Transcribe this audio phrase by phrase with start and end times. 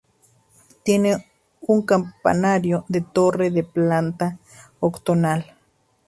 [0.81, 1.27] Tiene
[1.61, 4.39] un campanario de torre de planta
[4.79, 5.55] octogonal.